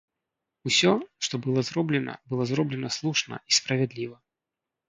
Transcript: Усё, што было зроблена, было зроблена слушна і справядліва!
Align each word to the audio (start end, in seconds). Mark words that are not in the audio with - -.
Усё, 0.69 0.93
што 1.27 1.39
было 1.43 1.59
зроблена, 1.69 2.17
было 2.31 2.43
зроблена 2.53 2.89
слушна 2.97 3.35
і 3.51 3.59
справядліва! 3.59 4.17